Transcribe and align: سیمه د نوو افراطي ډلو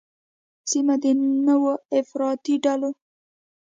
سیمه 0.71 0.95
د 1.03 1.05
نوو 1.47 1.71
افراطي 1.99 2.55
ډلو 2.65 2.89